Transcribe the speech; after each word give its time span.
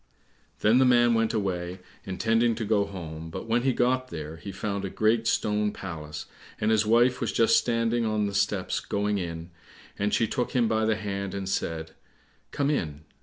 Then 0.61 0.79
the 0.79 0.83
man 0.85 1.13
went 1.13 1.31
away, 1.31 1.77
intending 2.05 2.55
to 2.55 2.65
go 2.65 2.85
home, 2.85 3.29
but 3.29 3.45
when 3.45 3.61
he 3.61 3.71
got 3.71 4.07
there, 4.07 4.37
he 4.37 4.51
found 4.51 4.83
a 4.83 4.89
great 4.89 5.27
stone 5.27 5.71
palace, 5.71 6.25
and 6.59 6.71
his 6.71 6.87
wife 6.87 7.21
was 7.21 7.31
just 7.31 7.55
standing 7.55 8.03
on 8.03 8.25
the 8.25 8.33
steps 8.33 8.79
going 8.79 9.19
in, 9.19 9.51
and 9.99 10.11
she 10.11 10.27
took 10.27 10.53
him 10.53 10.67
by 10.67 10.85
the 10.85 10.95
hand 10.95 11.35
and 11.35 11.47
said, 11.47 11.91
"Come 12.49 12.71
in." 12.71 13.01